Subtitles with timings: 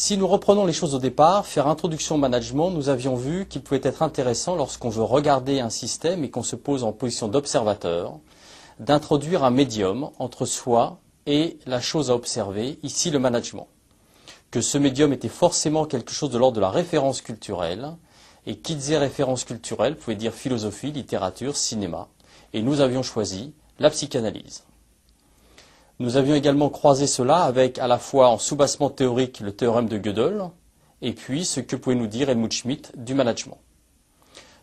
[0.00, 3.62] Si nous reprenons les choses au départ, faire introduction au management, nous avions vu qu'il
[3.62, 8.20] pouvait être intéressant lorsqu'on veut regarder un système et qu'on se pose en position d'observateur,
[8.78, 13.66] d'introduire un médium entre soi et la chose à observer, ici le management.
[14.52, 17.96] Que ce médium était forcément quelque chose de l'ordre de la référence culturelle,
[18.46, 22.06] et qui disait référence culturelle pouvait dire philosophie, littérature, cinéma,
[22.52, 24.62] et nous avions choisi la psychanalyse.
[26.00, 29.98] Nous avions également croisé cela avec à la fois en soubassement théorique le théorème de
[29.98, 30.44] Gödel
[31.02, 33.58] et puis ce que pouvait nous dire Helmut Schmidt du management.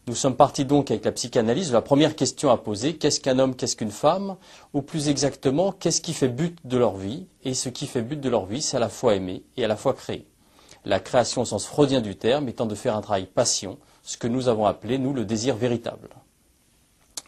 [0.08, 3.38] Nous sommes partis donc avec la psychanalyse de la première question à poser, qu'est-ce qu'un
[3.38, 4.38] homme, qu'est-ce qu'une femme?
[4.73, 7.26] Ou plus exactement, qu'est-ce qui fait but de leur vie?
[7.44, 9.67] Et ce qui fait but de leur vie, c'est à la fois aimer et à
[9.67, 10.28] la fois créer.
[10.86, 14.28] La création au sens freudien du terme étant de faire un travail passion, ce que
[14.28, 16.09] nous avons appelé, nous, le désir véritable.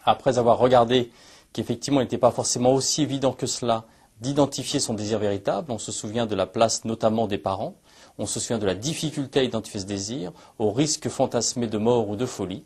[0.04, 1.10] Après avoir regardé
[1.52, 3.84] qu'effectivement il n'était pas forcément aussi évident que cela
[4.20, 5.70] d'identifier son désir véritable.
[5.72, 7.76] On se souvient de la place notamment des parents.
[8.18, 12.08] On se souvient de la difficulté à identifier ce désir, au risque fantasmé de mort
[12.08, 12.64] ou de folie.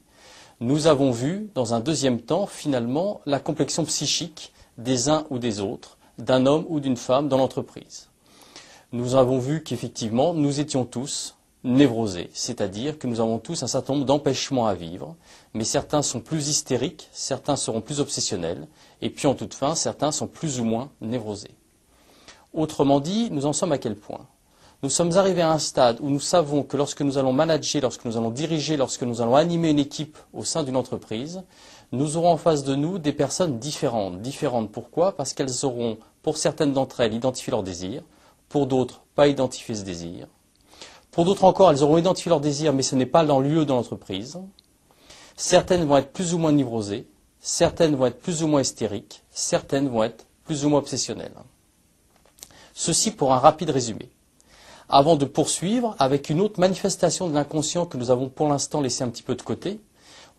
[0.61, 5.61] Nous avons vu, dans un deuxième temps, finalement, la complexion psychique des uns ou des
[5.61, 8.09] autres, d'un homme ou d'une femme dans l'entreprise.
[8.93, 11.35] Nous avons vu qu'effectivement, nous étions tous
[11.65, 15.17] névrosés, c'est-à-dire que nous avons tous un certain nombre d'empêchements à vivre,
[15.55, 18.67] mais certains sont plus hystériques, certains seront plus obsessionnels,
[19.01, 21.55] et puis en toute fin, certains sont plus ou moins névrosés.
[22.53, 24.27] Autrement dit, nous en sommes à quel point?
[24.83, 28.05] Nous sommes arrivés à un stade où nous savons que lorsque nous allons manager, lorsque
[28.05, 31.43] nous allons diriger, lorsque nous allons animer une équipe au sein d'une entreprise,
[31.93, 34.21] nous aurons en face de nous des personnes différentes.
[34.21, 35.13] Différentes pourquoi?
[35.17, 38.03] Parce qu'elles auront, pour certaines d'entre elles, identifié leur désir,
[38.49, 40.27] pour d'autres, pas identifié ce désir,
[41.13, 43.77] pour d'autres encore, elles auront identifié leur désir, mais ce n'est pas leur lieu dans
[43.77, 44.39] l'entreprise.
[45.37, 47.07] Certaines vont être plus ou moins névrosées,
[47.39, 51.35] certaines vont être plus ou moins hystériques, certaines vont être plus ou moins obsessionnelles.
[52.73, 54.09] Ceci pour un rapide résumé.
[54.89, 59.05] Avant de poursuivre avec une autre manifestation de l'inconscient que nous avons pour l'instant laissé
[59.05, 59.81] un petit peu de côté,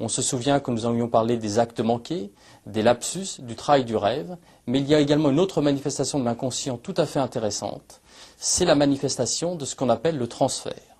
[0.03, 2.33] on se souvient que nous avions parlé des actes manqués,
[2.65, 4.35] des lapsus, du travail du rêve,
[4.67, 8.01] mais il y a également une autre manifestation de l'inconscient tout à fait intéressante,
[8.35, 10.97] c'est la manifestation de ce qu'on appelle le transfert.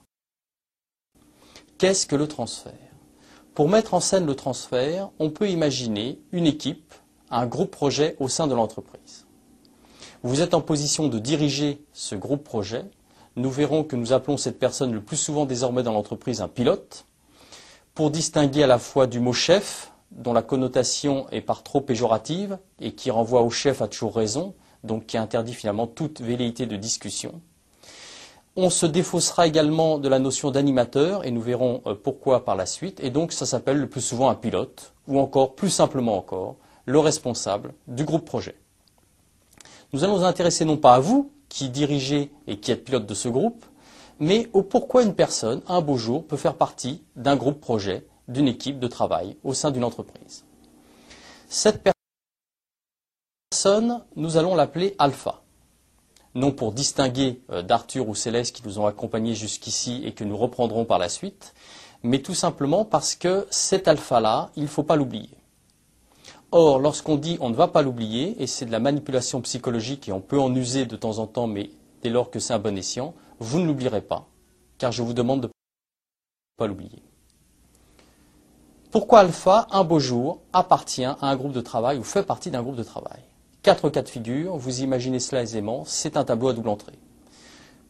[1.77, 2.71] Qu'est-ce que le transfert?
[3.53, 6.93] Pour mettre en scène le transfert, on peut imaginer une équipe,
[7.29, 9.25] un groupe projet au sein de l'entreprise.
[10.23, 12.85] Vous êtes en position de diriger ce groupe projet.
[13.35, 17.05] Nous verrons que nous appelons cette personne le plus souvent désormais dans l'entreprise un pilote,
[17.93, 22.57] pour distinguer à la fois du mot chef, dont la connotation est par trop péjorative
[22.79, 26.75] et qui renvoie au chef à toujours raison, donc qui interdit finalement toute velléité de
[26.75, 27.41] discussion.
[28.55, 32.67] On se défaussera également de la notion d'animateur, et nous verrons euh, pourquoi par la
[32.67, 36.57] suite, et donc ça s'appelle le plus souvent un pilote, ou encore, plus simplement encore,
[36.85, 38.55] le responsable du groupe projet.
[39.91, 43.13] Nous allons nous intéresser non pas à vous, qui dirigez et qui êtes pilote de
[43.13, 43.65] ce groupe,
[44.23, 48.47] mais au pourquoi une personne, un beau jour, peut faire partie d'un groupe projet, d'une
[48.47, 50.45] équipe de travail au sein d'une entreprise?
[51.49, 51.83] Cette
[54.15, 55.41] nous allons l'appeler alpha.
[56.35, 60.37] Non pour distinguer euh, d'Arthur ou Céleste qui nous ont accompagnés jusqu'ici et que nous
[60.37, 61.53] reprendrons par la suite,
[62.01, 65.37] mais tout simplement parce que cet alpha-là, il ne faut pas l'oublier.
[66.51, 70.13] Or, lorsqu'on dit on ne va pas l'oublier, et c'est de la manipulation psychologique et
[70.13, 71.69] on peut en user de temps en temps, mais
[72.01, 74.27] dès lors que c'est un bon escient, vous ne l'oublierez pas,
[74.77, 75.51] car je vous demande de ne
[76.57, 77.03] pas l'oublier.
[78.91, 82.61] Pourquoi Alpha, un beau jour, appartient à un groupe de travail ou fait partie d'un
[82.61, 83.21] groupe de travail?
[83.63, 86.99] Quatre cas de figure, vous imaginez cela aisément, c'est un tableau à double entrée.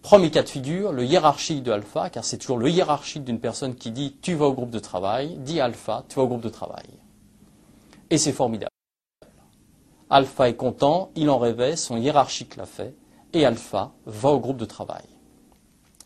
[0.02, 3.74] Premier cas de figure, le hiérarchique de alpha, car c'est toujours le hiérarchique d'une personne
[3.74, 6.50] qui dit tu vas au groupe de travail, dit alpha, tu vas au groupe de
[6.50, 6.86] travail.
[8.10, 8.70] Et c'est formidable.
[10.10, 12.96] Alpha est content, il en rêvait, son hiérarchique l'a fait,
[13.34, 15.04] et alpha va au groupe de travail.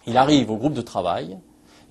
[0.07, 1.37] Il arrive au groupe de travail,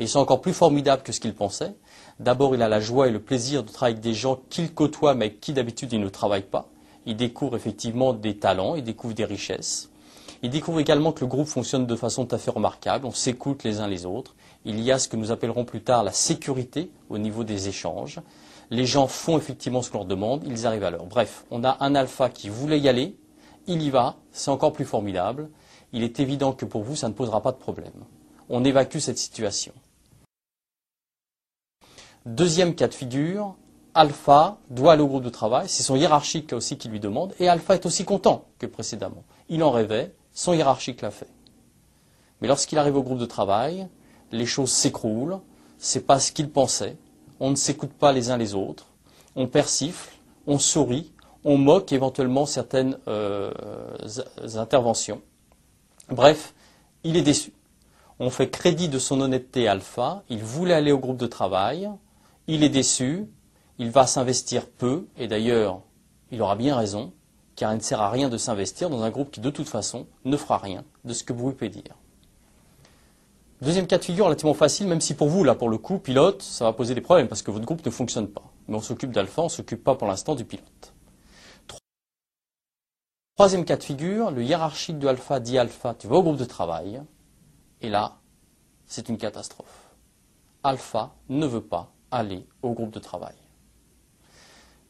[0.01, 1.75] et c'est encore plus formidable que ce qu'il pensait.
[2.19, 5.15] D'abord, il a la joie et le plaisir de travailler avec des gens qu'il côtoie,
[5.15, 6.69] mais qui d'habitude il ne travaille pas
[7.07, 9.91] il découvre effectivement des talents, il découvre des richesses.
[10.43, 13.65] Il découvre également que le groupe fonctionne de façon tout à fait remarquable, on s'écoute
[13.65, 14.35] les uns les autres.
[14.65, 18.21] Il y a ce que nous appellerons plus tard la sécurité au niveau des échanges.
[18.71, 21.07] Les gens font effectivement ce qu'on leur demande, ils arrivent à l'heure.
[21.07, 23.17] Bref, on a un alpha qui voulait y aller,
[23.69, 25.49] il y va, c'est encore plus formidable.
[25.93, 27.93] Il est évident que pour vous, ça ne posera pas de problème.
[28.49, 29.73] On évacue cette situation.
[32.27, 33.55] Deuxième cas de figure,
[33.95, 37.49] Alpha doit aller au groupe de travail, c'est son hiérarchique aussi qui lui demande, et
[37.49, 39.25] Alpha est aussi content que précédemment.
[39.49, 41.29] Il en rêvait, son hiérarchique l'a fait.
[42.41, 43.89] Mais lorsqu'il arrive au groupe de travail,
[44.33, 45.41] les choses s'écroulent,
[45.79, 46.97] c'est pas ce qu'il pensait,
[47.41, 48.87] on ne s'écoute pas les uns les autres,
[49.35, 50.11] on persifle,
[50.47, 51.13] on sourit,
[51.45, 53.53] on moque éventuellement certaines euh,
[54.57, 55.23] interventions.
[56.09, 56.55] Bref,
[57.03, 57.53] il est déçu.
[58.19, 61.91] On fait crédit de son honnêteté alpha, il voulait aller au groupe de travail,
[62.47, 63.27] il est déçu,
[63.79, 65.83] il va s'investir peu, et d'ailleurs,
[66.31, 67.13] il aura bien raison,
[67.57, 70.07] car il ne sert à rien de s'investir dans un groupe qui, de toute façon,
[70.25, 71.97] ne fera rien de ce que vous pouvez dire.
[73.61, 76.43] Deuxième cas de figure relativement facile, même si pour vous, là, pour le coup, pilote,
[76.43, 78.43] ça va poser des problèmes parce que votre groupe ne fonctionne pas.
[78.69, 80.93] Mais on s'occupe d'alpha, on ne s'occupe pas pour l'instant du pilote.
[83.37, 86.45] Troisième cas de figure, le hiérarchique de alpha dit alpha, tu vas au groupe de
[86.45, 87.03] travail,
[87.83, 88.17] et là,
[88.87, 89.91] c'est une catastrophe.
[90.63, 93.35] Alpha ne veut pas aller au groupe de travail.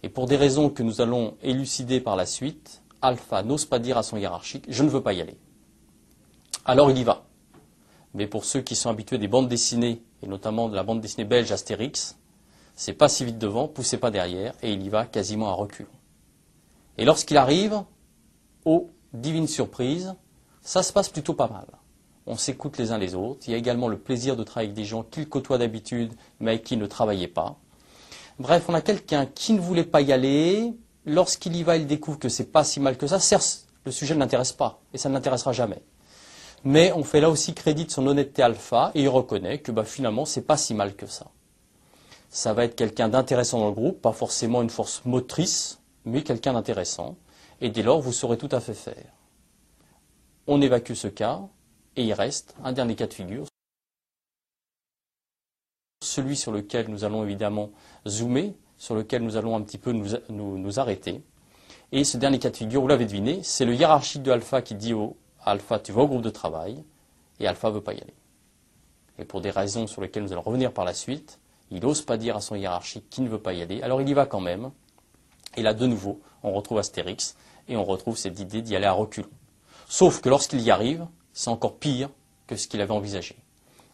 [0.03, 3.99] Et pour des raisons que nous allons élucider par la suite, alpha n'ose pas dire
[3.99, 5.37] à son hiérarchique, je ne veux pas y aller.
[6.65, 7.27] Alors il y va
[8.17, 11.27] mais pour ceux qui sont habitués des bandes dessinées, et notamment de la bande dessinée
[11.27, 12.17] belge Astérix,
[12.75, 15.87] c'est pas si vite devant, poussez pas derrière, et il y va quasiment à recul.
[16.97, 17.85] Et lorsqu'il arrive,
[18.67, 20.15] oh, divine surprise,
[20.61, 21.67] ça se passe plutôt pas mal.
[22.27, 23.49] On s'écoute les uns les autres.
[23.49, 26.51] Il y a également le plaisir de travailler avec des gens qu'il côtoie d'habitude, mais
[26.51, 27.57] avec qui ne travaillait pas.
[28.39, 30.75] Bref, on a quelqu'un qui ne voulait pas y aller.
[31.07, 33.19] Lorsqu'il y va, il découvre que c'est pas si mal que ça.
[33.19, 35.81] Certes, le sujet ne l'intéresse pas, et ça ne l'intéressera jamais
[36.67, 39.85] mais on fait là aussi crédit de son honnêteté alpha et il reconnaît que bah,
[39.85, 41.27] finalement c'est pas si mal que ça.
[42.29, 46.55] Ça va être quelqu'un d'intéressant dans le groupe, pas forcément une force motrice, mais quelqu'un
[46.55, 47.17] d'intéressant,
[47.61, 49.13] et dès lors vous saurez tout à fait faire.
[50.47, 51.41] On évacue ce cas,
[51.97, 53.47] et il reste un dernier cas de figure,
[56.03, 57.71] celui sur lequel nous allons évidemment
[58.07, 61.23] zoomer, sur lequel nous allons un petit peu nous, nous arrêter.
[61.93, 64.75] Et ce dernier cas de figure, vous l'avez deviné, c'est le hiérarchique de alpha qui
[64.75, 65.17] dit au
[65.47, 66.83] Alpha, tu vas au groupe de travail,
[67.39, 68.15] et Alpha ne veut pas y aller.
[69.19, 71.39] Et pour des raisons sur lesquelles nous allons revenir par la suite,
[71.71, 74.09] il n'ose pas dire à son hiérarchique qu'il ne veut pas y aller, alors il
[74.09, 74.73] y va quand même.
[75.57, 77.37] Et là, de nouveau, on retrouve Astérix,
[77.69, 79.27] et on retrouve cette idée d'y aller à recul.
[79.89, 82.11] Sauf que lorsqu'il y arrive, c'est encore pire
[82.47, 83.37] que ce qu'il avait envisagé.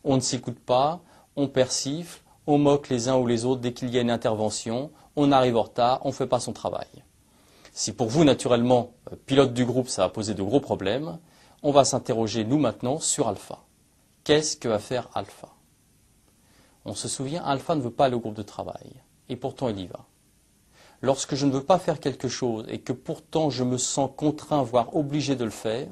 [0.04, 1.00] On ne s'écoute pas,
[1.36, 4.90] on persifle, on moque les uns ou les autres dès qu'il y a une intervention,
[5.16, 6.88] on arrive en retard, on ne fait pas son travail.
[7.72, 11.18] Si pour vous, naturellement, euh, pilote du groupe, ça va poser de gros problèmes,
[11.62, 13.60] on va s'interroger, nous maintenant, sur alpha.
[14.24, 15.48] Qu'est-ce que va faire alpha?
[16.84, 18.92] On se souvient, alpha ne veut pas aller au groupe de travail,
[19.28, 20.04] et pourtant il y va.
[21.02, 24.62] Lorsque je ne veux pas faire quelque chose et que pourtant je me sens contraint,
[24.62, 25.88] voire obligé de le faire,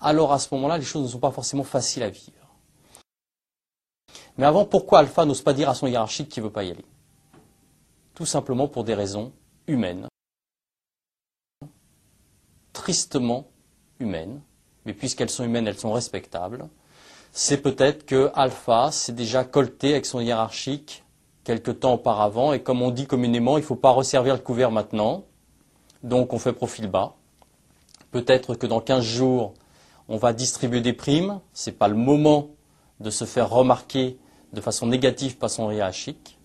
[0.00, 2.32] alors à ce moment-là, les choses ne sont pas forcément faciles à vivre.
[4.36, 6.70] Mais avant, pourquoi Alpha n'ose pas dire à son hiérarchique qu'il ne veut pas y
[6.70, 6.84] aller?
[8.14, 9.32] Tout simplement pour des raisons
[9.66, 10.08] humaines,
[12.74, 13.48] tristement
[13.98, 14.42] humaines,
[14.84, 16.68] mais puisqu'elles sont humaines, elles sont respectables.
[17.32, 21.02] C'est peut-être que Alpha s'est déjà colté avec son hiérarchique
[21.46, 24.70] quelque temps auparavant, et comme on dit communément, il ne faut pas resservir le couvert
[24.70, 25.24] maintenant,
[26.02, 27.14] donc on fait profil bas.
[28.10, 29.54] Peut-être que dans 15 jours,
[30.08, 32.48] on va distribuer des primes, ce n'est pas le moment
[33.00, 34.18] de se faire remarquer
[34.52, 36.38] de façon négative par son hiérarchique.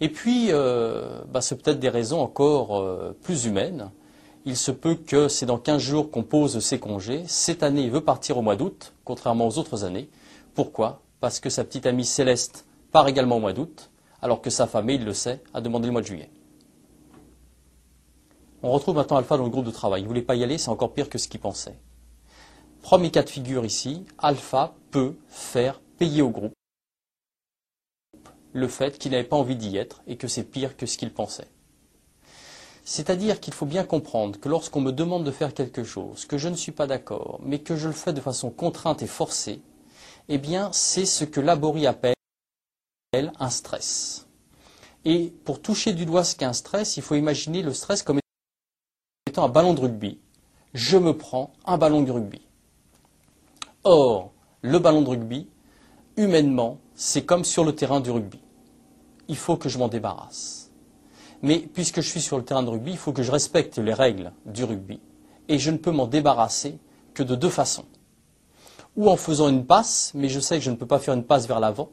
[0.00, 3.90] Et puis, euh, bah, c'est peut-être des raisons encore euh, plus humaines
[4.48, 7.22] il se peut que c'est dans 15 jours qu'on pose ses congés.
[7.26, 10.08] Cette année, il veut partir au mois d'août, contrairement aux autres années.
[10.54, 11.02] Pourquoi?
[11.20, 13.90] Parce que sa petite amie Céleste part également au mois d'août,
[14.20, 16.30] alors que sa femme, il le sait, a demandé le mois de juillet.
[18.62, 20.00] On retrouve maintenant Alpha dans le groupe de travail.
[20.00, 21.78] Il ne voulait pas y aller, c'est encore pire que ce qu'il pensait.
[22.82, 26.52] Premier cas de figure ici, Alpha peut faire payer au groupe
[28.52, 31.12] le fait qu'il n'avait pas envie d'y être et que c'est pire que ce qu'il
[31.12, 31.48] pensait.
[32.84, 36.48] C'est-à-dire qu'il faut bien comprendre que lorsqu'on me demande de faire quelque chose, que je
[36.48, 39.60] ne suis pas d'accord, mais que je le fais de façon contrainte et forcée,
[40.28, 42.14] eh bien, c'est ce que Laborie appelle
[43.14, 44.26] un stress.
[45.06, 48.20] Et pour toucher du doigt ce qu'est un stress, il faut imaginer le stress comme
[49.26, 50.18] étant un ballon de rugby.
[50.74, 52.42] Je me prends un ballon de rugby.
[53.84, 55.48] Or, le ballon de rugby,
[56.18, 58.40] humainement, c'est comme sur le terrain du rugby.
[59.28, 60.70] Il faut que je m'en débarrasse.
[61.40, 63.94] Mais puisque je suis sur le terrain de rugby, il faut que je respecte les
[63.94, 65.00] règles du rugby.
[65.48, 66.78] Et je ne peux m'en débarrasser
[67.14, 67.86] que de deux façons.
[68.96, 71.24] Ou en faisant une passe, mais je sais que je ne peux pas faire une
[71.24, 71.88] passe vers l'avant.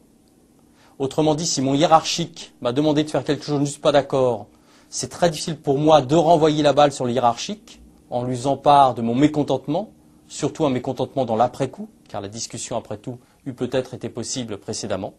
[0.98, 3.92] Autrement dit, si mon hiérarchique m'a demandé de faire quelque chose, je ne suis pas
[3.92, 4.46] d'accord,
[4.88, 8.56] c'est très difficile pour moi de renvoyer la balle sur le hiérarchique en lui faisant
[8.56, 9.90] part de mon mécontentement,
[10.26, 15.14] surtout un mécontentement dans l'après-coup, car la discussion après tout eût peut-être été possible précédemment.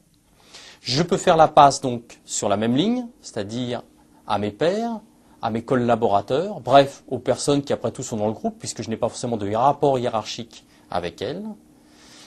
[0.81, 3.83] Je peux faire la passe donc sur la même ligne, c'est-à-dire
[4.25, 4.99] à mes pairs,
[5.41, 8.89] à mes collaborateurs, bref, aux personnes qui après tout sont dans le groupe, puisque je
[8.89, 11.43] n'ai pas forcément de rapport hiérarchique avec elles.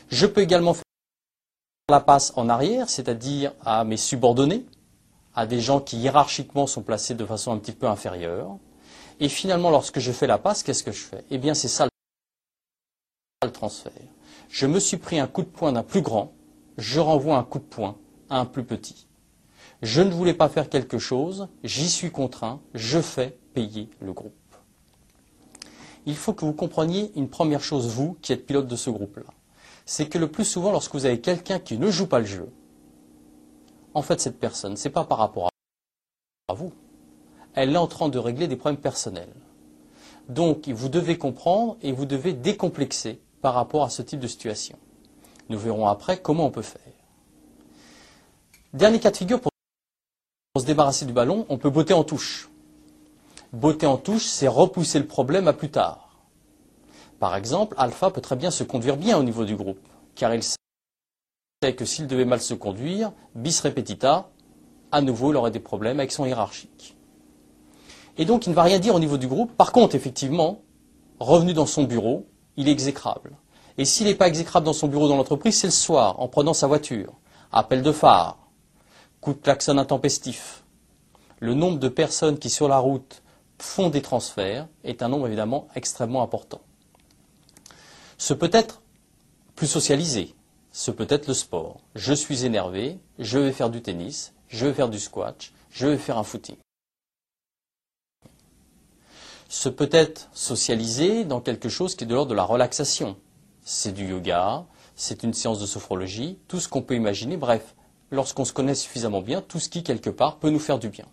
[0.08, 0.84] Je peux également faire
[1.90, 4.64] la passe en arrière, c'est-à-dire à mes subordonnés,
[5.34, 8.56] à des gens qui hiérarchiquement sont placés de façon un petit peu inférieure.
[9.20, 11.24] Et finalement, lorsque je fais la passe, qu'est-ce que je fais?
[11.30, 11.86] Eh bien, c'est ça
[13.42, 13.92] le transfert.
[14.48, 16.32] Je me suis pris un coup de poing d'un plus grand,
[16.76, 17.96] je renvoie un coup de poing
[18.28, 19.06] à un plus petit.
[19.82, 24.34] Je ne voulais pas faire quelque chose, j'y suis contraint, je fais payer le groupe.
[26.06, 29.30] Il faut que vous compreniez une première chose, vous, qui êtes pilote de ce groupe-là.
[29.86, 32.48] C'est que le plus souvent, lorsque vous avez quelqu'un qui ne joue pas le jeu,
[33.94, 35.50] en fait, cette personne, ce n'est pas par rapport
[36.48, 36.72] à vous.
[37.54, 39.32] Elle est en train de régler des problèmes personnels.
[40.28, 44.78] Donc, vous devez comprendre et vous devez décomplexer par rapport à ce type de situation.
[45.48, 46.80] Nous verrons après comment on peut faire.
[48.72, 49.50] Dernier cas de figure pour
[50.56, 52.48] se débarrasser du ballon, on peut botter en touche.
[53.52, 56.09] Botter en touche, c'est repousser le problème à plus tard.
[57.20, 60.42] Par exemple, Alpha peut très bien se conduire bien au niveau du groupe, car il
[60.42, 60.56] sait
[61.76, 64.30] que s'il devait mal se conduire, bis repetita,
[64.90, 66.96] à nouveau il aurait des problèmes avec son hiérarchique.
[68.16, 69.52] Et donc il ne va rien dire au niveau du groupe.
[69.52, 70.62] Par contre, effectivement,
[71.18, 73.36] revenu dans son bureau, il est exécrable.
[73.76, 76.54] Et s'il n'est pas exécrable dans son bureau dans l'entreprise, c'est le soir, en prenant
[76.54, 77.12] sa voiture.
[77.52, 78.38] Appel de phare,
[79.20, 80.64] coup de klaxon intempestif.
[81.38, 83.22] Le nombre de personnes qui sur la route
[83.58, 86.62] font des transferts est un nombre évidemment extrêmement important.
[88.20, 88.82] Ce peut être
[89.56, 90.34] plus socialisé,
[90.72, 91.80] ce peut être le sport.
[91.94, 95.96] Je suis énervé, je vais faire du tennis, je vais faire du squash, je vais
[95.96, 96.56] faire un footing.
[99.48, 103.16] Ce peut être socialisé dans quelque chose qui est de l'ordre de la relaxation.
[103.64, 107.74] C'est du yoga, c'est une séance de sophrologie, tout ce qu'on peut imaginer, bref,
[108.10, 111.06] lorsqu'on se connaît suffisamment bien, tout ce qui, quelque part, peut nous faire du bien.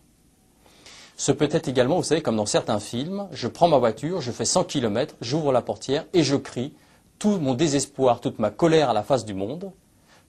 [1.15, 4.33] Ce peut être également, vous savez, comme dans certains films, je prends ma voiture, je
[4.33, 6.73] fais 100 km, j'ouvre la portière et je crie
[7.19, 9.71] tout mon désespoir, toute ma colère à la face du monde.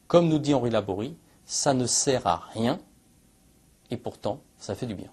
[0.07, 2.78] Comme nous dit Henri Laborie, ça ne sert à rien
[3.90, 5.11] et pourtant, ça fait du bien.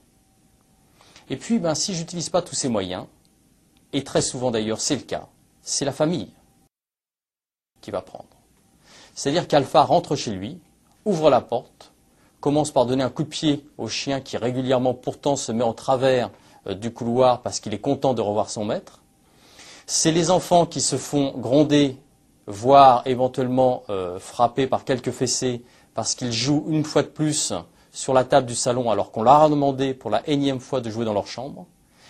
[1.30, 3.06] Et puis, ben, si je n'utilise pas tous ces moyens,
[3.94, 5.28] et très souvent d'ailleurs c'est le cas,
[5.62, 6.32] c'est la famille
[7.82, 8.26] qui va prendre.
[9.14, 10.60] C'est-à-dire qu'Alpha rentre chez lui,
[11.06, 11.94] ouvre la porte,
[12.42, 15.74] commence par donner un coup de pied au chien qui régulièrement pourtant se met en
[15.74, 16.30] travers
[16.68, 19.02] euh, du couloir parce qu'il est content de revoir son maître.
[19.88, 21.98] C'est les enfants qui se font gronder,
[22.48, 25.64] voire éventuellement euh, frapper par quelques fessées
[25.94, 27.54] parce qu'ils jouent une fois de plus
[27.92, 30.90] sur la table du salon alors qu'on leur a demandé pour la énième fois de
[30.90, 31.68] jouer dans leur chambre.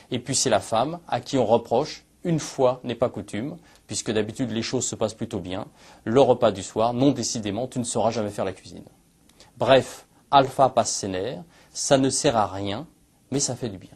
[0.10, 4.12] Et puis c'est la femme à qui on reproche, une fois n'est pas coutume, puisque
[4.12, 5.68] d'habitude les choses se passent plutôt bien,
[6.06, 8.86] le repas du soir, non décidément, tu ne sauras jamais faire la cuisine.
[9.58, 11.40] Bref, alpha passe ses
[11.74, 12.88] ça ne sert à rien,
[13.32, 13.90] mais ça fait du bien.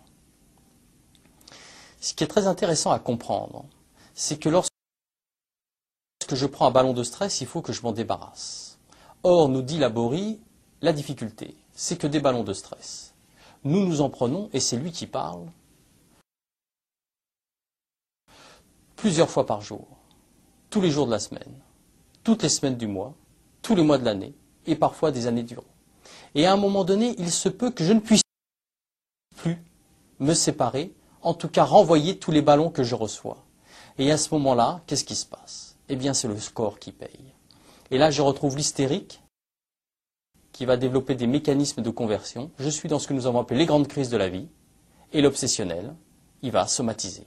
[1.99, 3.65] Ce qui est très intéressant à comprendre,
[4.13, 4.69] c'est que lorsque
[6.31, 8.77] je prends un ballon de stress, il faut que je m'en débarrasse.
[9.23, 10.39] Or, nous dit Laborie,
[10.81, 13.13] la difficulté, c'est que des ballons de stress,
[13.63, 15.45] nous nous en prenons, et c'est lui qui parle,
[18.95, 19.87] plusieurs fois par jour,
[20.69, 21.53] tous les jours de la semaine,
[22.23, 23.13] toutes les semaines du mois,
[23.61, 24.33] tous les mois de l'année,
[24.65, 25.63] et parfois des années durant.
[26.35, 28.21] Et à un moment donné, il se peut que je ne puisse
[29.35, 29.57] plus
[30.19, 33.37] me séparer, en tout cas renvoyer tous les ballons que je reçois.
[33.97, 35.75] Et à ce moment-là, qu'est-ce qui se passe?
[35.89, 37.33] Eh bien, c'est le score qui paye.
[37.91, 39.21] Et là, je retrouve l'hystérique
[40.51, 42.51] qui va développer des mécanismes de conversion.
[42.59, 44.47] Je suis dans ce que nous avons appelé les grandes crises de la vie.
[45.13, 45.95] Et l'obsessionnel,
[46.41, 47.25] il va somatiser.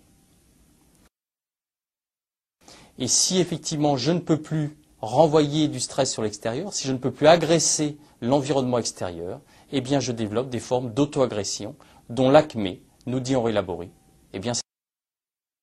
[2.99, 6.99] Et si effectivement je ne peux plus renvoyer du stress sur l'extérieur, si je ne
[6.99, 9.41] peux plus agresser l'environnement extérieur,
[9.73, 11.75] eh bien je développe des formes d'auto-agression
[12.09, 13.91] dont l'acmé, nous dit Henri Laborie,
[14.33, 14.63] eh bien c'est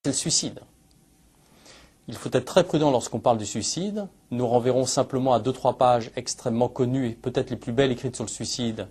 [0.05, 0.62] le suicide.
[2.08, 4.08] Il faut être très prudent lorsqu'on parle du suicide.
[4.31, 8.15] Nous renverrons simplement à deux, trois pages extrêmement connues et peut-être les plus belles écrites
[8.15, 8.88] sur le suicide.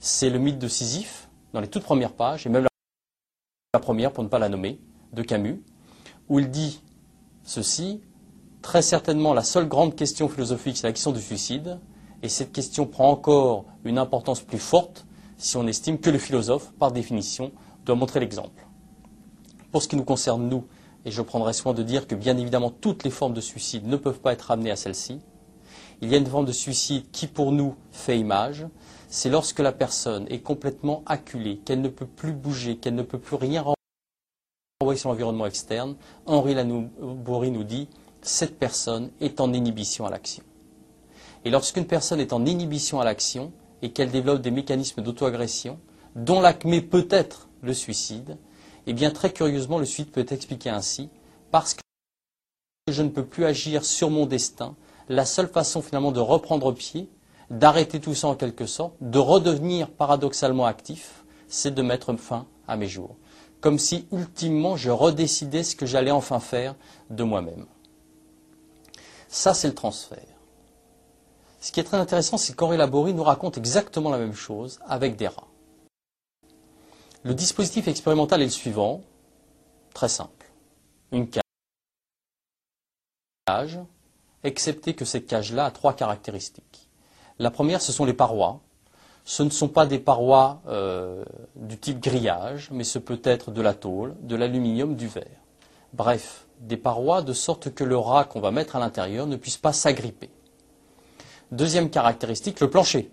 [0.00, 2.66] C'est le mythe de Sisyphe, dans les toutes premières pages, et même
[3.74, 4.80] la première, pour ne pas la nommer,
[5.12, 5.62] de Camus,
[6.28, 6.80] où il dit
[7.44, 8.00] ceci,
[8.62, 11.78] très certainement la seule grande question philosophique, c'est la question du suicide,
[12.22, 15.04] et cette question prend encore une importance plus forte
[15.36, 17.52] si on estime que le philosophe, par définition,
[17.84, 18.66] doit montrer l'exemple.
[19.70, 20.66] Pour ce qui nous concerne, nous,
[21.04, 23.96] et je prendrai soin de dire que bien évidemment toutes les formes de suicide ne
[23.96, 25.20] peuvent pas être ramenées à celle-ci,
[26.00, 28.66] il y a une forme de suicide qui pour nous fait image,
[29.08, 33.18] c'est lorsque la personne est complètement acculée, qu'elle ne peut plus bouger, qu'elle ne peut
[33.18, 33.62] plus rien
[34.80, 35.96] renvoyer sur l'environnement externe.
[36.26, 37.88] Henri Lanoubouri nous dit
[38.20, 40.42] cette personne est en inhibition à l'action.
[41.44, 45.78] Et lorsqu'une personne est en inhibition à l'action et qu'elle développe des mécanismes d'auto-agression,
[46.14, 48.36] dont l'acmé peut être le suicide,
[48.86, 51.08] eh bien très curieusement le suicide peut être expliqué ainsi,
[51.50, 51.80] parce que
[52.88, 54.74] je ne peux plus agir sur mon destin,
[55.08, 57.08] la seule façon finalement de reprendre pied,
[57.50, 62.76] d'arrêter tout ça en quelque sorte, de redevenir paradoxalement actif, c'est de mettre fin à
[62.76, 63.16] mes jours.
[63.60, 66.74] Comme si ultimement je redécidais ce que j'allais enfin faire
[67.10, 67.66] de moi-même.
[69.28, 70.18] Ça, c'est le transfert.
[71.60, 75.16] Ce qui est très intéressant, c'est qu'Henri Laborie nous raconte exactement la même chose avec
[75.16, 75.51] des rats.
[77.24, 79.00] Le dispositif expérimental est le suivant,
[79.94, 80.50] très simple.
[81.12, 81.28] Une
[83.46, 83.78] cage,
[84.42, 86.88] excepté que cette cage-là a trois caractéristiques.
[87.38, 88.60] La première, ce sont les parois.
[89.24, 91.24] Ce ne sont pas des parois euh,
[91.54, 95.26] du type grillage, mais ce peut être de la tôle, de l'aluminium, du verre.
[95.92, 99.58] Bref, des parois de sorte que le rat qu'on va mettre à l'intérieur ne puisse
[99.58, 100.30] pas s'agripper.
[101.52, 103.12] Deuxième caractéristique, le plancher.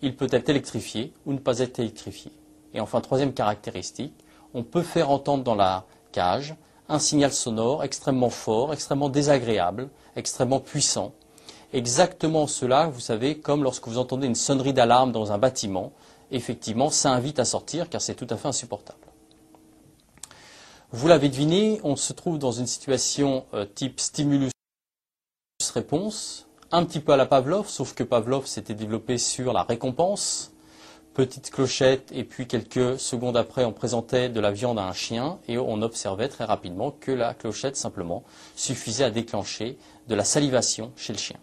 [0.00, 2.30] Il peut être électrifié ou ne pas être électrifié.
[2.76, 4.12] Et enfin, troisième caractéristique,
[4.52, 6.54] on peut faire entendre dans la cage
[6.88, 11.12] un signal sonore extrêmement fort, extrêmement désagréable, extrêmement puissant.
[11.72, 15.92] Exactement cela, vous savez, comme lorsque vous entendez une sonnerie d'alarme dans un bâtiment,
[16.30, 18.98] effectivement, ça invite à sortir car c'est tout à fait insupportable.
[20.92, 27.12] Vous l'avez deviné, on se trouve dans une situation euh, type stimulus-réponse, un petit peu
[27.12, 30.52] à la Pavlov, sauf que Pavlov s'était développé sur la récompense.
[31.16, 35.38] Petite clochette, et puis quelques secondes après, on présentait de la viande à un chien,
[35.48, 38.22] et on observait très rapidement que la clochette, simplement,
[38.54, 41.38] suffisait à déclencher de la salivation chez le chien.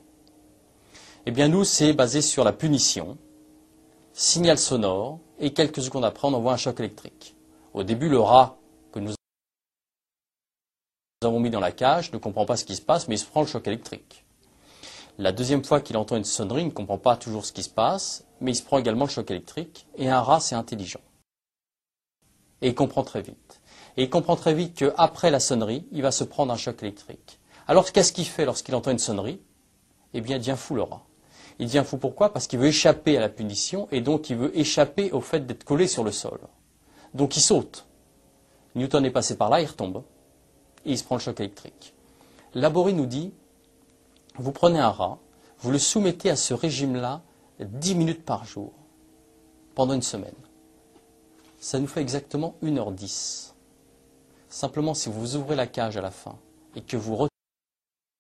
[1.26, 3.18] Eh bien, nous, c'est basé sur la punition,
[4.14, 7.36] signal sonore, et quelques secondes après, on envoie un choc électrique.
[7.74, 8.60] Au début, le rat
[8.92, 9.16] que nous
[11.24, 13.26] avons mis dans la cage ne comprend pas ce qui se passe, mais il se
[13.26, 14.24] prend le choc électrique.
[15.20, 17.70] La deuxième fois qu'il entend une sonnerie, il ne comprend pas toujours ce qui se
[17.70, 19.88] passe, mais il se prend également le choc électrique.
[19.96, 21.00] Et un rat, c'est intelligent.
[22.62, 23.62] Et il comprend très vite.
[23.96, 27.40] Et il comprend très vite qu'après la sonnerie, il va se prendre un choc électrique.
[27.68, 29.40] Alors qu'est-ce qu'il fait lorsqu'il entend une sonnerie?
[30.14, 31.04] Eh bien, il devient fou le rat.
[31.58, 32.34] Il devient fou pourquoi?
[32.34, 35.64] Parce qu'il veut échapper à la punition et donc il veut échapper au fait d'être
[35.64, 36.40] collé sur le sol.
[37.14, 37.86] Donc il saute.
[38.76, 40.04] Newton est passé par là, il retombe
[40.86, 41.94] et il se prend le choc électrique.
[42.56, 43.32] Laborie nous dit,
[44.36, 45.20] vous prenez un rat,
[45.60, 47.22] vous le soumettez à ce régime-là
[47.60, 48.72] 10 minutes par jour,
[49.76, 50.36] pendant une semaine.
[51.60, 53.54] Ça nous fait exactement 1h10.
[54.50, 56.38] Simplement, si vous ouvrez la cage à la fin
[56.76, 57.28] et que vous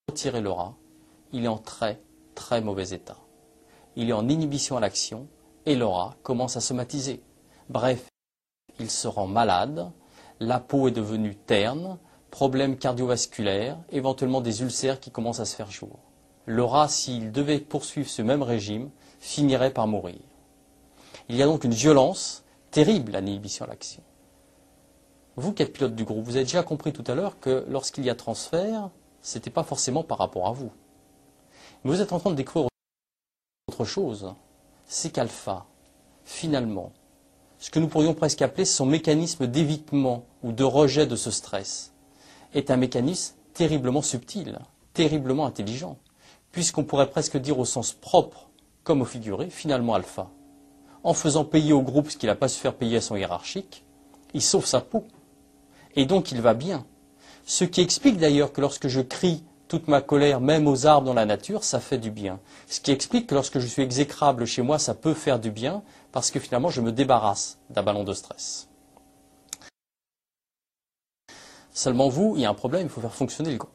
[0.09, 0.75] retirez le rat,
[1.31, 1.99] il est en très,
[2.35, 3.17] très mauvais état.
[3.95, 5.27] Il est en inhibition à l'action
[5.65, 7.21] et le rat commence à somatiser.
[7.69, 8.07] Bref,
[8.79, 9.91] il se rend malade,
[10.39, 11.97] la peau est devenue terne,
[12.31, 15.99] problèmes cardiovasculaires, éventuellement des ulcères qui commencent à se faire jour.
[16.45, 18.89] Le rat, s'il devait poursuivre ce même régime,
[19.23, 20.19] finirait par mourir.
[21.29, 24.03] Il y a donc une violence terrible à l'inhibition à l'action.
[25.37, 28.03] Vous qui êtes pilote du groupe, vous avez déjà compris tout à l'heure que lorsqu'il
[28.03, 28.89] y a transfert,
[29.21, 30.71] ce n'était pas forcément par rapport à vous.
[31.83, 32.67] Mais vous êtes en train de découvrir
[33.69, 34.35] autre chose.
[34.85, 35.65] C'est qu'alpha,
[36.25, 36.91] finalement,
[37.59, 41.93] ce que nous pourrions presque appeler son mécanisme d'évitement ou de rejet de ce stress,
[42.53, 44.59] est un mécanisme terriblement subtil,
[44.93, 45.97] terriblement intelligent,
[46.51, 48.49] puisqu'on pourrait presque dire au sens propre
[48.83, 50.29] comme au figuré, finalement alpha.
[51.03, 53.83] En faisant payer au groupe ce qu'il n'a pas su faire payer à son hiérarchique,
[54.33, 55.05] il sauve sa peau.
[55.95, 56.85] Et donc il va bien.
[57.45, 61.13] Ce qui explique d'ailleurs que lorsque je crie toute ma colère, même aux arbres dans
[61.13, 62.39] la nature, ça fait du bien.
[62.67, 65.83] Ce qui explique que lorsque je suis exécrable chez moi, ça peut faire du bien,
[66.11, 68.69] parce que finalement je me débarrasse d'un ballon de stress.
[71.71, 73.71] Seulement vous, il y a un problème, il faut faire fonctionner le groupe.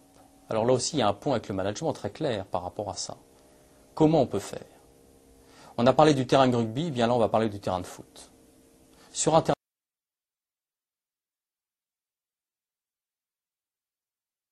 [0.48, 2.88] Alors là aussi, il y a un point avec le management très clair par rapport
[2.90, 3.16] à ça.
[3.94, 4.77] Comment on peut faire?
[5.80, 7.86] On a parlé du terrain de rugby, bien là on va parler du terrain de
[7.86, 8.32] foot.
[9.12, 9.54] Sur un terrain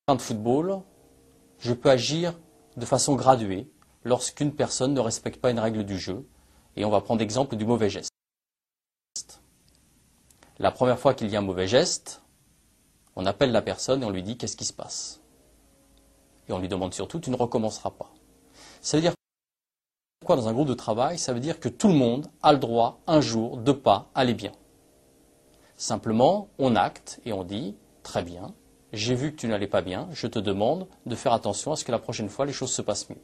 [0.09, 0.83] de football,
[1.59, 2.39] je peux agir
[2.77, 3.69] de façon graduée
[4.05, 6.25] lorsqu'une personne ne respecte pas une règle du jeu.
[6.77, 8.11] Et on va prendre l'exemple du mauvais geste.
[10.59, 12.23] La première fois qu'il y a un mauvais geste,
[13.17, 15.21] on appelle la personne et on lui dit qu'est-ce qui se passe?
[16.49, 18.13] Et on lui demande surtout, tu ne recommenceras pas.
[20.35, 22.99] Dans un groupe de travail Ça veut dire que tout le monde a le droit
[23.07, 24.53] un jour de pas aller bien.
[25.77, 28.55] Simplement, on acte et on dit, très bien,
[28.93, 31.85] j'ai vu que tu n'allais pas bien, je te demande de faire attention à ce
[31.85, 33.21] que la prochaine fois les choses se passent mieux.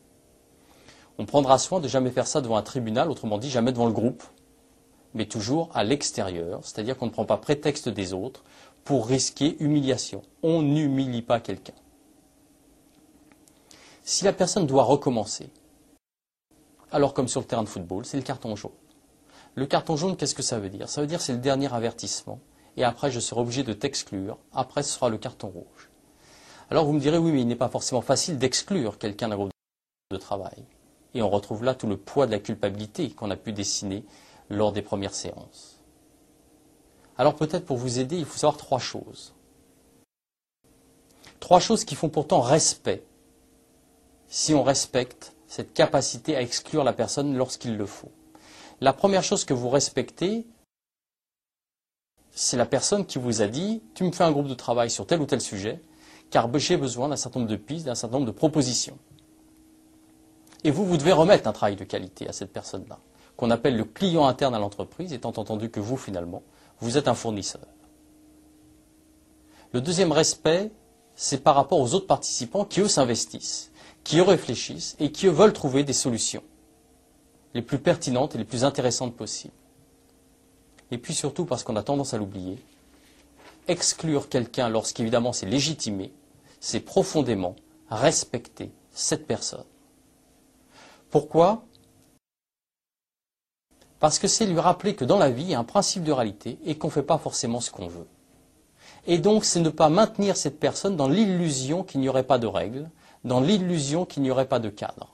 [1.19, 3.93] On prendra soin de jamais faire ça devant un tribunal, autrement dit jamais devant le
[3.93, 4.23] groupe,
[5.15, 8.43] mais toujours à l'extérieur, c'est-à-dire qu'on ne prend pas prétexte des autres
[8.85, 10.23] pour risquer humiliation.
[10.43, 11.75] On n'humilie pas quelqu'un.
[14.05, 15.51] Si la personne doit recommencer,
[16.93, 18.73] alors comme sur le terrain de football, c'est le carton jaune.
[19.55, 20.89] Le carton jaune, qu'est-ce que ça veut dire?
[20.89, 22.41] Ça veut dire c'est le dernier avertissement.
[22.77, 24.39] Et après, je serai obligé de t'exclure.
[24.53, 25.91] Après, ce sera le carton rouge.
[26.71, 29.51] Alors vous me direz, oui, mais il n'est pas forcément facile d'exclure quelqu'un d'un groupe
[30.11, 30.65] de travail.
[31.15, 34.05] Et on retrouve là tout le poids de la culpabilité qu'on a pu dessiner
[34.49, 35.81] lors des premières séances.
[37.19, 39.35] Alors peut-être pour vous aider, il faut savoir trois choses.
[41.41, 43.05] Trois choses qui font pourtant respect
[44.29, 48.11] si on respecte cette capacité à exclure la personne lorsqu'il le faut.
[48.81, 50.47] La première chose que vous respectez,
[52.31, 55.07] c'est la personne qui vous a dit Tu me fais un groupe de travail sur
[55.07, 55.83] tel ou tel sujet,
[56.31, 58.97] car j'ai besoin d'un certain nombre de pistes, d'un certain nombre de propositions.
[60.65, 62.99] Et vous, vous devez remettre un travail de qualité à cette personne-là,
[63.37, 66.43] qu'on appelle le client interne à l'entreprise, étant entendu que vous, finalement,
[66.81, 67.67] vous êtes un fournisseur.
[69.73, 70.73] Le deuxième respect,
[71.15, 73.72] c'est par rapport aux autres participants qui, eux, s'investissent,
[74.05, 76.43] qui, réfléchissent et qui, veulent trouver des solutions
[77.55, 79.55] les plus pertinentes et les plus intéressantes possibles.
[80.91, 82.59] Et puis surtout, parce qu'on a tendance à l'oublier,
[83.69, 86.13] exclure quelqu'un lorsqu'évidemment c'est légitimé,
[86.61, 87.57] c'est profondément
[87.91, 89.65] respecter cette personne.
[91.11, 91.65] Pourquoi?
[94.01, 96.13] Parce que c'est lui rappeler que dans la vie, il y a un principe de
[96.13, 98.07] réalité et qu'on ne fait pas forcément ce qu'on veut.
[99.07, 102.47] Et donc, c'est ne pas maintenir cette personne dans l'illusion qu'il n'y aurait pas de
[102.47, 102.89] règles,
[103.25, 105.09] dans l'illusion qu'il n'y aurait pas de cadre.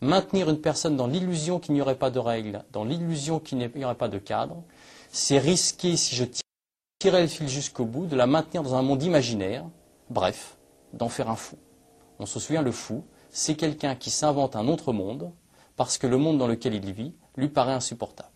[0.00, 3.84] Maintenir une personne dans l'illusion qu'il n'y aurait pas de règles, dans l'illusion qu'il n'y
[3.84, 4.62] aurait pas de cadre,
[5.10, 6.24] c'est risquer, si je
[6.98, 9.64] tirais le fil jusqu'au bout, de la maintenir dans un monde imaginaire,
[10.10, 10.56] bref,
[10.92, 11.56] d'en faire un fou.
[12.18, 15.32] On se souvient, le fou, c'est quelqu'un qui s'invente un autre monde
[15.76, 18.28] parce que le monde dans lequel il vit lui paraît insupportable.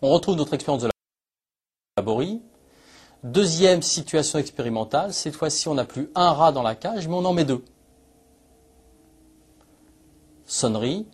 [0.00, 0.92] On retrouve notre expérience de la.
[3.22, 7.24] Deuxième situation expérimentale, cette fois-ci on n'a plus un rat dans la cage, mais on
[7.24, 7.64] en met deux.
[10.44, 11.06] Sonnerie,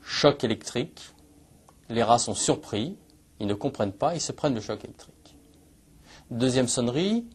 [0.00, 1.00] choc électrique,
[1.88, 2.96] les rats sont surpris,
[3.40, 5.36] ils ne comprennent pas, ils se prennent le choc électrique.
[6.30, 7.26] Deuxième sonnerie,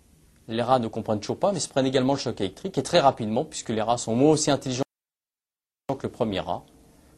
[0.47, 3.01] les rats ne comprennent toujours pas, mais se prennent également le choc électrique, et très
[3.01, 4.83] rapidement, puisque les rats sont moins aussi intelligents
[5.89, 6.63] que le premier rat,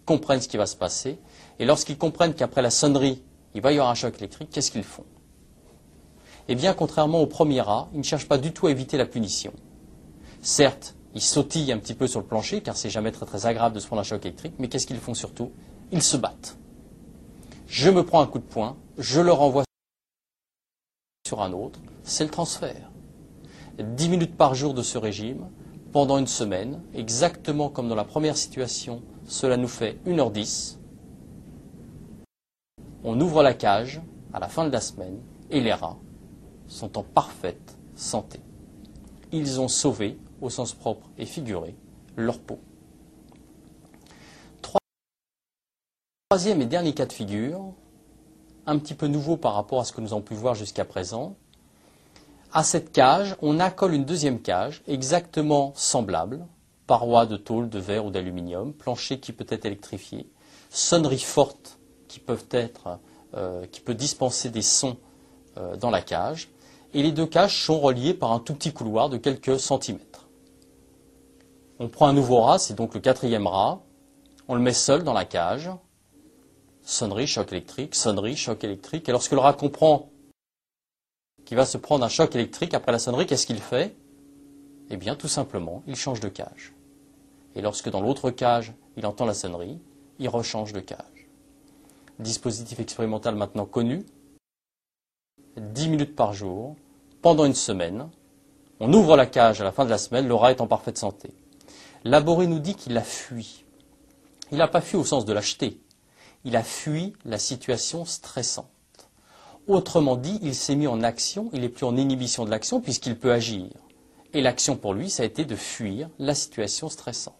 [0.07, 1.19] comprennent ce qui va se passer,
[1.59, 3.23] et lorsqu'ils comprennent qu'après la sonnerie,
[3.53, 5.05] il va y avoir un choc électrique, qu'est-ce qu'ils font?
[6.51, 9.05] Eh bien, contrairement au premier rat, ils ne cherchent pas du tout à éviter la
[9.05, 9.53] punition.
[10.41, 13.75] Certes, ils sautillent un petit peu sur le plancher, car c'est jamais très très agréable
[13.75, 15.51] de se prendre un choc électrique, mais qu'est-ce qu'ils font surtout?
[15.91, 16.57] Ils se battent.
[17.67, 19.63] Je me prends un coup de poing, je le renvoie
[21.27, 22.89] sur un autre, c'est le transfert.
[23.77, 25.47] 10 minutes par jour de ce régime,
[25.91, 30.77] pendant une semaine, exactement comme dans la première situation, cela nous fait 1h10.
[33.03, 34.01] On ouvre la cage
[34.33, 35.19] à la fin de la semaine
[35.51, 35.99] et les rats
[36.69, 38.39] sont en parfaite santé.
[39.33, 41.75] Ils ont sauvé, au sens propre et figuré,
[42.15, 42.59] leur peau.
[46.29, 47.73] Troisième et dernier cas de figure,
[48.65, 51.35] un petit peu nouveau par rapport à ce que nous avons pu voir jusqu'à présent.
[52.53, 56.45] À cette cage, on accole une deuxième cage exactement semblable,
[56.85, 60.29] parois de tôle, de verre ou d'aluminium, plancher qui peut être électrifié,
[60.69, 62.21] sonneries fortes qui
[63.35, 64.97] euh, peut dispenser des sons
[65.57, 66.49] euh, dans la cage,
[66.93, 70.27] et les deux cages sont reliées par un tout petit couloir de quelques centimètres.
[71.79, 73.81] On prend un nouveau rat, c'est donc le quatrième rat,
[74.47, 75.69] on le met seul dans la cage,
[76.81, 80.09] sonnerie, choc électrique, sonnerie, choc électrique, et lorsque le rat comprend
[81.45, 83.95] qu'il va se prendre un choc électrique après la sonnerie, qu'est-ce qu'il fait?
[84.89, 86.73] Eh bien, tout simplement, il change de cage.
[87.55, 89.79] Et lorsque dans l'autre cage, il entend la sonnerie,
[90.19, 91.27] il rechange de cage.
[92.19, 94.05] Dispositif expérimental maintenant connu,
[95.59, 96.75] 10 minutes par jour,
[97.21, 98.09] pendant une semaine.
[98.79, 101.33] On ouvre la cage à la fin de la semaine, le est en parfaite santé.
[102.03, 103.65] Laboré nous dit qu'il a fui.
[104.51, 105.81] Il n'a pas fui au sens de l'acheter.
[106.45, 108.67] Il a fui la situation stressante.
[109.67, 113.17] Autrement dit, il s'est mis en action, il n'est plus en inhibition de l'action puisqu'il
[113.17, 113.69] peut agir.
[114.33, 117.35] Et l'action pour lui, ça a été de fuir la situation stressante.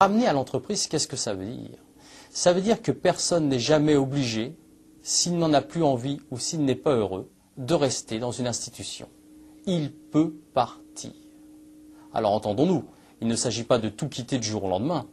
[0.00, 1.78] Ramener à l'entreprise, qu'est-ce que ça veut dire?
[2.30, 4.56] Ça veut dire que personne n'est jamais obligé
[5.02, 9.08] s'il n'en a plus envie ou s'il n'est pas heureux, de rester dans une institution.
[9.66, 11.12] Il peut partir.
[12.14, 12.84] Alors entendons-nous,
[13.20, 15.06] il ne s'agit pas de tout quitter du jour au lendemain,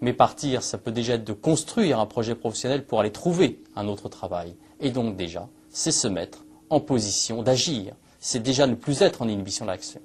[0.00, 3.86] mais partir, ça peut déjà être de construire un projet professionnel pour aller trouver un
[3.88, 4.56] autre travail.
[4.80, 7.94] Et donc déjà, c'est se mettre en position d'agir.
[8.18, 10.00] C'est déjà ne plus être en inhibition d'action.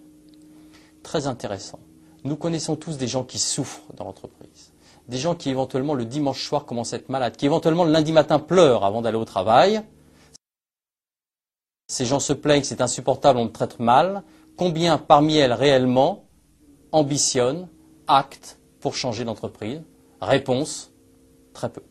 [1.03, 1.79] Très intéressant.
[2.23, 4.71] Nous connaissons tous des gens qui souffrent dans l'entreprise
[5.07, 8.11] des gens qui éventuellement le dimanche soir commencent à être malades, qui éventuellement le lundi
[8.11, 9.81] matin pleurent avant d'aller au travail.
[11.87, 14.23] Ces gens se plaignent c'est insupportable, on me traite mal.
[14.57, 16.25] Combien parmi elles réellement
[16.91, 17.69] ambitionnent,
[18.07, 19.81] actent pour changer d'entreprise?
[20.19, 20.91] Réponse,
[21.53, 21.83] très peu.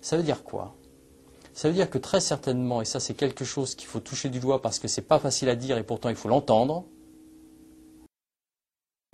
[0.00, 0.74] Ça veut dire quoi?
[1.54, 4.40] Ça veut dire que très certainement, et ça c'est quelque chose qu'il faut toucher du
[4.40, 6.84] doigt parce que c'est pas facile à dire et pourtant il faut l'entendre,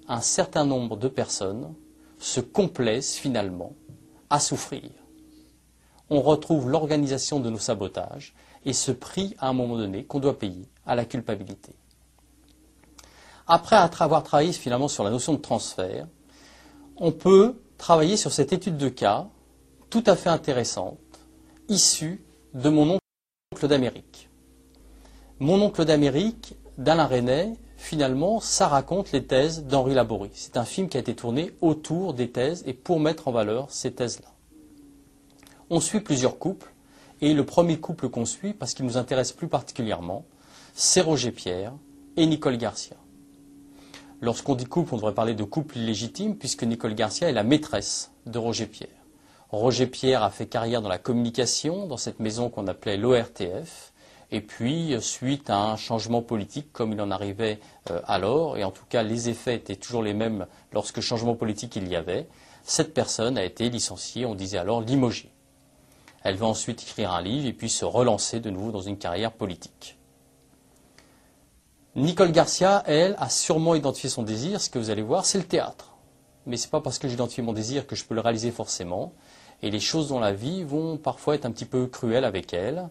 [0.09, 1.75] un certain nombre de personnes
[2.21, 3.75] se complaisent finalement
[4.29, 4.91] à souffrir.
[6.11, 10.39] On retrouve l'organisation de nos sabotages et ce prix à un moment donné qu'on doit
[10.39, 11.73] payer à la culpabilité.
[13.47, 16.07] après avoir travaillé finalement sur la notion de transfert,
[16.97, 19.27] on peut travailler sur cette étude de cas
[19.89, 20.99] tout à fait intéressante,
[21.69, 22.23] issue
[22.55, 22.99] de mon
[23.53, 24.29] oncle d'Amérique.
[25.41, 27.55] Mon oncle d'Amérique, d'Alain Resnais,
[27.91, 30.31] finalement, ça raconte les thèses d'Henri Laborie.
[30.35, 33.67] C'est un film qui a été tourné autour des thèses et pour mettre en valeur
[33.73, 34.29] ces thèses-là.
[35.71, 36.73] On suit plusieurs couples,
[37.21, 40.25] et le premier couple qu'on suit, parce qu'il nous intéresse plus particulièrement,
[40.73, 41.73] c'est Roger Pierre
[42.17, 42.97] et Nicole Garcia.
[44.21, 48.13] Lorsqu'on dit couple, on devrait parler de couple illégitime, puisque Nicole Garcia est la maîtresse
[48.25, 49.05] de Roger Pierre.
[49.49, 53.90] Roger Pierre a fait carrière dans la communication, dans cette maison qu'on appelait l'ORTF,
[54.33, 57.59] et puis, suite à un changement politique, comme il en arrivait
[57.91, 61.75] euh, alors, et en tout cas les effets étaient toujours les mêmes lorsque changement politique
[61.77, 62.29] il y avait,
[62.63, 65.33] cette personne a été licenciée, on disait alors limogée.
[66.23, 69.33] Elle va ensuite écrire un livre et puis se relancer de nouveau dans une carrière
[69.33, 69.99] politique.
[71.97, 74.61] Nicole Garcia, elle, a sûrement identifié son désir.
[74.61, 75.97] Ce que vous allez voir, c'est le théâtre.
[76.47, 78.53] Mais ce n'est pas parce que j'ai identifié mon désir que je peux le réaliser
[78.53, 79.13] forcément.
[79.63, 82.89] Et les choses dans la vie vont parfois être un petit peu cruelles avec elle.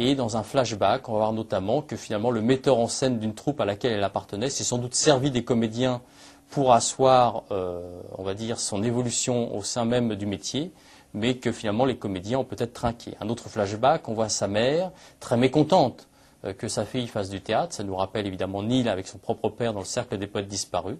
[0.00, 3.34] Et dans un flashback, on va voir notamment que finalement le metteur en scène d'une
[3.34, 6.02] troupe à laquelle elle appartenait s'est sans doute servi des comédiens
[6.50, 10.70] pour asseoir, euh, on va dire, son évolution au sein même du métier,
[11.14, 13.16] mais que finalement les comédiens ont peut-être trinqué.
[13.20, 16.06] Un autre flashback, on voit sa mère très mécontente
[16.44, 17.74] euh, que sa fille fasse du théâtre.
[17.74, 20.98] Ça nous rappelle évidemment Neil avec son propre père dans le cercle des poètes disparus.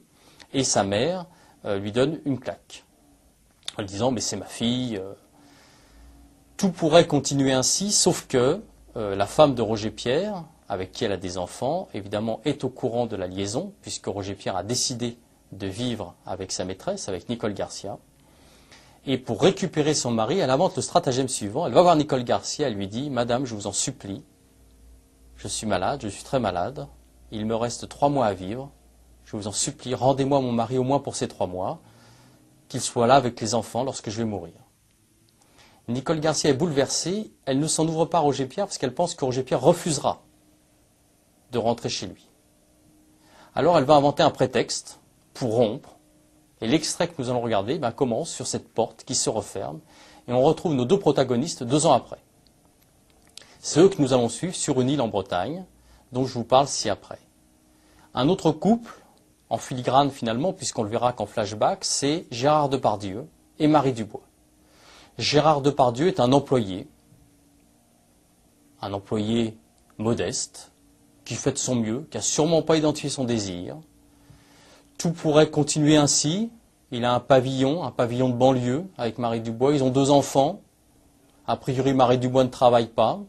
[0.53, 1.27] Et sa mère
[1.67, 2.83] euh, lui donne une claque
[3.77, 5.01] en lui disant mais c'est ma fille.
[6.57, 8.61] Tout pourrait continuer ainsi, sauf que
[8.95, 13.07] la femme de Roger Pierre, avec qui elle a des enfants, évidemment est au courant
[13.07, 15.19] de la liaison, puisque Roger Pierre a décidé
[15.53, 17.99] de vivre avec sa maîtresse, avec Nicole Garcia.
[19.07, 21.67] Et pour récupérer son mari, elle invente le stratagème suivant.
[21.67, 24.23] Elle va voir Nicole Garcia, elle lui dit Madame, je vous en supplie,
[25.37, 26.87] je suis malade, je suis très malade,
[27.31, 28.71] il me reste trois mois à vivre,
[29.25, 31.81] je vous en supplie, rendez-moi mon mari au moins pour ces trois mois,
[32.69, 34.55] qu'il soit là avec les enfants lorsque je vais mourir.
[35.89, 39.15] Nicole Garcia est bouleversée, elle ne s'en ouvre pas à Roger Pierre parce qu'elle pense
[39.15, 40.23] que Roger Pierre refusera
[41.51, 42.29] de rentrer chez lui.
[43.55, 45.01] Alors elle va inventer un prétexte
[45.33, 45.97] pour rompre,
[46.61, 49.81] et l'extrait que nous allons regarder ben, commence sur cette porte qui se referme,
[50.27, 52.19] et on retrouve nos deux protagonistes deux ans après.
[53.61, 55.65] C'est eux que nous allons suivre sur une île en Bretagne,
[56.13, 57.19] dont je vous parle ci-après.
[58.13, 58.93] Un autre couple,
[59.49, 63.27] en filigrane finalement, puisqu'on le verra qu'en flashback, c'est Gérard Depardieu
[63.59, 64.28] et Marie Dubois.
[65.19, 66.87] Gérard Depardieu est un employé,
[68.81, 69.57] un employé
[69.99, 70.71] modeste,
[71.25, 73.77] qui fait de son mieux, qui n'a sûrement pas identifié son désir.
[74.97, 76.51] Tout pourrait continuer ainsi.
[76.93, 79.75] Il a un pavillon, un pavillon de banlieue avec Marie Dubois.
[79.75, 80.61] Ils ont deux enfants.
[81.47, 83.21] A priori, Marie Dubois ne travaille pas.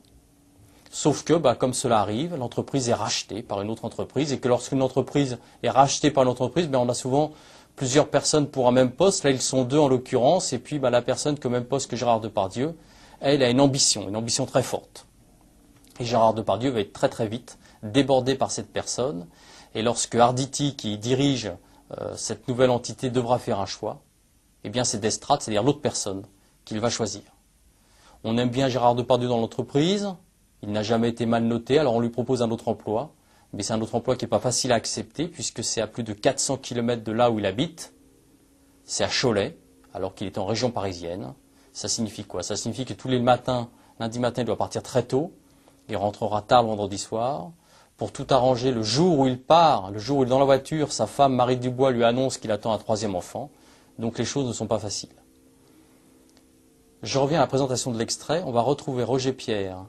[0.92, 4.48] Sauf que, bah, comme cela arrive, l'entreprise est rachetée par une autre entreprise et que
[4.48, 7.32] lorsqu'une entreprise est rachetée par une entreprise, ben, on a souvent
[7.80, 9.24] plusieurs personnes pour un même poste.
[9.24, 10.52] Là, ils sont deux en l'occurrence.
[10.52, 12.76] Et puis, bah, la personne qui a même poste que Gérard Depardieu,
[13.22, 15.08] elle a une ambition, une ambition très forte.
[16.02, 19.28] Et Gérard Depardieu va être très très vite débordé par cette personne.
[19.76, 21.54] Et lorsque Arditi, qui dirige
[21.98, 24.02] euh, cette nouvelle entité, devra faire un choix,
[24.66, 26.24] eh bien, c'est Destrade, c'est-à-dire l'autre personne,
[26.66, 27.22] qu'il va choisir.
[28.26, 30.14] On aime bien Gérard Depardieu dans l'entreprise,
[30.64, 33.14] il n'a jamais été mal noté, alors on lui propose un autre emploi.
[33.54, 36.04] Mais c'est un autre emploi qui n'est pas facile à accepter puisque c'est à plus
[36.04, 37.94] de 400 km de là où il habite.
[38.86, 39.58] C'est à Cholet,
[39.94, 41.34] alors qu'il est en région parisienne.
[41.74, 42.44] Ça signifie quoi?
[42.44, 45.34] Ça signifie que tous les matins, lundi matin, il doit partir très tôt.
[45.90, 47.52] Il rentrera tard le vendredi soir.
[47.98, 50.46] Pour tout arranger, le jour où il part, le jour où il est dans la
[50.46, 53.50] voiture, sa femme Marie Dubois lui annonce qu'il attend un troisième enfant.
[53.98, 55.10] Donc les choses ne sont pas faciles.
[57.04, 58.42] Je reviens à la présentation de l'extrait.
[58.46, 59.86] On va retrouver Roger Pierre,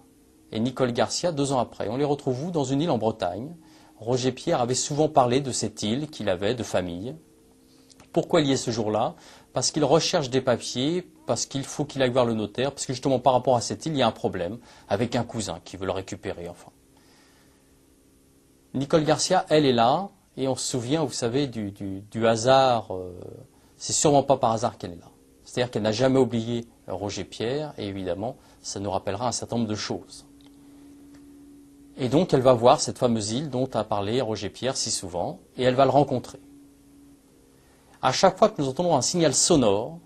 [0.52, 1.88] et Nicole Garcia deux ans après.
[1.88, 3.54] On les retrouve où Dans une île en Bretagne.
[3.98, 7.14] Roger Pierre avait souvent parlé de cette île qu'il avait de famille.
[8.12, 9.14] Pourquoi il y est ce jour-là?
[9.52, 12.92] Parce qu'il recherche des papiers, parce qu'il faut qu'il aille voir le notaire, parce que
[12.92, 14.58] justement par rapport à cette île, il y a un problème
[14.88, 16.72] avec un cousin qui veut le récupérer enfin.
[18.72, 22.94] Nicole Garcia, elle est là, et on se souvient, vous savez, du, hasard.
[22.94, 23.12] Euh,
[23.76, 25.10] c'est sûrement pas par hasard qu'elle est là.
[25.44, 29.68] C'est-à-dire qu'elle n'a jamais oublié Roger Pierre, et évidemment, ça nous rappellera un certain nombre
[29.68, 30.26] de choses.
[31.98, 35.40] Et donc elle va voir cette fameuse île dont a parlé Roger Pierre si souvent,
[35.56, 36.40] et elle va le rencontrer.
[38.02, 39.98] À chaque fois que nous entendons un signal sonore,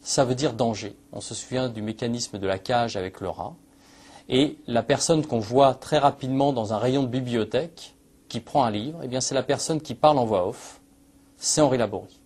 [0.00, 0.96] ça veut dire danger.
[1.12, 3.54] On se souvient du mécanisme de la cage avec le rat.
[4.28, 7.94] Et la personne qu'on voit très rapidement dans un rayon de bibliothèque,
[8.30, 10.80] qui prend un livre, eh bien c'est la personne qui parle en voix off.
[11.36, 12.20] C'est Henri Laborie.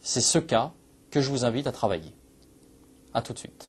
[0.00, 0.72] C'est ce cas
[1.10, 2.14] que je vous invite à travailler.
[3.12, 3.66] A tout de suite.